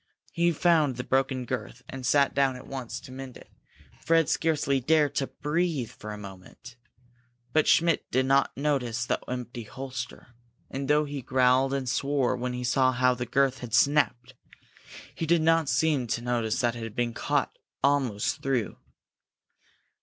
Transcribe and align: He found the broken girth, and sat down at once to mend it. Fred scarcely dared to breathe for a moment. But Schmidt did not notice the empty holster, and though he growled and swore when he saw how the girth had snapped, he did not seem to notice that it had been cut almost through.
He 0.31 0.51
found 0.51 0.95
the 0.95 1.03
broken 1.03 1.45
girth, 1.45 1.83
and 1.87 2.03
sat 2.03 2.33
down 2.33 2.55
at 2.55 2.65
once 2.65 2.99
to 3.01 3.11
mend 3.11 3.37
it. 3.37 3.51
Fred 4.03 4.29
scarcely 4.29 4.79
dared 4.79 5.13
to 5.17 5.27
breathe 5.27 5.91
for 5.91 6.11
a 6.11 6.17
moment. 6.17 6.75
But 7.53 7.67
Schmidt 7.67 8.09
did 8.09 8.25
not 8.25 8.57
notice 8.57 9.05
the 9.05 9.19
empty 9.29 9.61
holster, 9.61 10.29
and 10.71 10.87
though 10.87 11.05
he 11.05 11.21
growled 11.21 11.71
and 11.75 11.87
swore 11.87 12.35
when 12.35 12.53
he 12.53 12.63
saw 12.63 12.91
how 12.91 13.13
the 13.13 13.27
girth 13.27 13.59
had 13.59 13.75
snapped, 13.75 14.33
he 15.13 15.27
did 15.27 15.43
not 15.43 15.69
seem 15.69 16.07
to 16.07 16.21
notice 16.23 16.59
that 16.61 16.75
it 16.75 16.81
had 16.81 16.95
been 16.95 17.13
cut 17.13 17.55
almost 17.83 18.41
through. 18.41 18.77